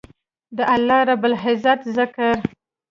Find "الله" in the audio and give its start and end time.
0.75-0.99